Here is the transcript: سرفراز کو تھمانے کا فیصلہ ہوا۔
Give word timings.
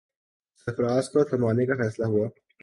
سرفراز 0.67 1.09
کو 1.09 1.23
تھمانے 1.23 1.65
کا 1.65 1.73
فیصلہ 1.75 2.05
ہوا۔ 2.05 2.27